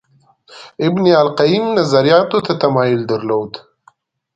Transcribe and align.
ابن 0.87 1.03
القیم 1.21 1.65
نظریاتو 1.79 2.37
ته 2.45 2.53
تمایل 2.61 3.01
درلود 3.11 3.51